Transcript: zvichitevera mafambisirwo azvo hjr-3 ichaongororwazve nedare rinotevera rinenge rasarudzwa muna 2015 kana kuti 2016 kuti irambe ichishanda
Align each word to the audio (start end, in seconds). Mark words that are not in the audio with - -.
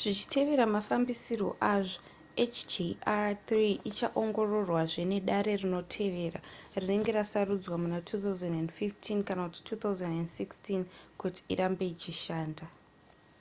zvichitevera 0.00 0.64
mafambisirwo 0.74 1.50
azvo 1.74 1.98
hjr-3 2.52 3.48
ichaongororwazve 3.90 5.02
nedare 5.12 5.52
rinotevera 5.62 6.38
rinenge 6.80 7.10
rasarudzwa 7.18 7.74
muna 7.82 7.98
2015 8.10 9.26
kana 9.28 9.42
kuti 9.52 9.62
2016 9.80 11.20
kuti 11.20 11.40
irambe 11.52 11.84
ichishanda 11.94 12.64